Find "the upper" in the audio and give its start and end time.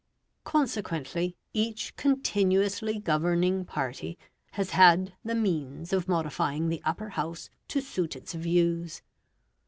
6.69-7.09